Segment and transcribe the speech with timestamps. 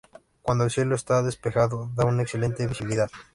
[0.41, 3.11] Cuando el cielo está despejado da una excelente visibilidad.